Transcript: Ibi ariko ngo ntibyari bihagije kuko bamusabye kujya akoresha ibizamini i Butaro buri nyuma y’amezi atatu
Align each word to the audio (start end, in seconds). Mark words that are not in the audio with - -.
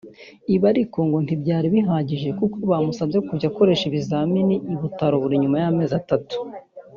Ibi 0.53 0.65
ariko 0.71 0.97
ngo 1.07 1.17
ntibyari 1.25 1.67
bihagije 1.75 2.29
kuko 2.39 2.57
bamusabye 2.71 3.17
kujya 3.27 3.47
akoresha 3.51 3.83
ibizamini 3.87 4.55
i 4.73 4.75
Butaro 4.79 5.15
buri 5.23 5.35
nyuma 5.41 5.57
y’amezi 5.63 5.93
atatu 6.01 6.35